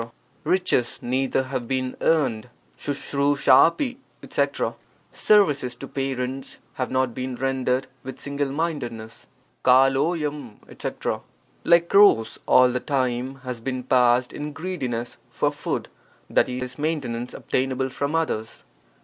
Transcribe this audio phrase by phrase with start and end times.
[0.53, 2.49] —Riches neither have been earned.
[2.79, 3.35] ^9^1
[3.67, 4.73] ft etc.—
[5.27, 9.27] Services to parents have not been rendered with single mindedness.
[9.63, 11.21] <*idl5^f etc.—
[11.63, 15.87] Like crows, all the time has been passed in greediness for food,
[16.35, 18.63] i.e., maintenance obtainable from others.